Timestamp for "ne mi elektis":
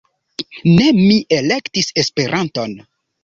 0.77-1.91